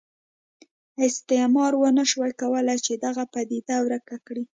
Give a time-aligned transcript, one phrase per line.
[1.07, 4.43] استعمار ونه شوای کولای چې دغه پدیده ورکه کړي.